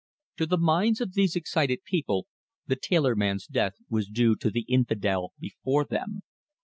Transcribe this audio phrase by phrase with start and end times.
[0.37, 2.25] To the minds of these excited people
[2.65, 6.21] the tailor man's death was due to the infidel before them.